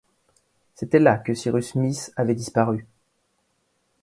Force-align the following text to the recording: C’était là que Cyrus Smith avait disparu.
C’était 0.73 0.97
là 0.97 1.19
que 1.19 1.35
Cyrus 1.35 1.73
Smith 1.73 2.11
avait 2.17 2.33
disparu. 2.33 2.87